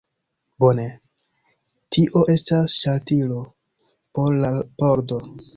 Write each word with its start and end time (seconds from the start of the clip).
Bone. 0.61 0.85
Tio 1.97 2.23
estas 2.37 2.77
ŝaltilo 2.85 3.39
por 4.19 4.37
la 4.43 4.53
pordo. 4.83 5.25